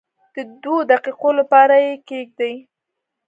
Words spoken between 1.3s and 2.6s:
لپاره یې کښېږدئ.